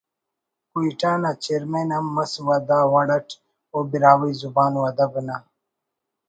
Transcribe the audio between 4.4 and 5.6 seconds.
زبان و ادب نا